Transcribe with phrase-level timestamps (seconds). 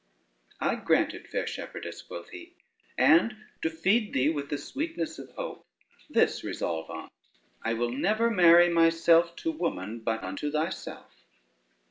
[0.59, 2.55] "I grant it, fair shepherdess," quoth he;
[2.97, 5.63] "and to feed thee with the sweetness of hope,
[6.09, 7.11] this resolve on:
[7.61, 11.13] I will never marry myself to woman but unto thyself."